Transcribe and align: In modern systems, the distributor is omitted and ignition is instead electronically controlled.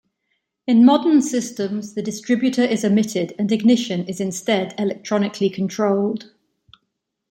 In 0.65 0.83
modern 0.83 1.21
systems, 1.21 1.93
the 1.93 2.01
distributor 2.01 2.63
is 2.63 2.83
omitted 2.83 3.35
and 3.37 3.51
ignition 3.51 4.03
is 4.07 4.19
instead 4.19 4.73
electronically 4.79 5.51
controlled. 5.51 6.31